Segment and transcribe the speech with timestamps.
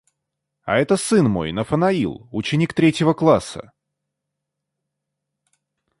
[0.63, 3.71] А это сын мой, Нафанаил, ученик третьего класса.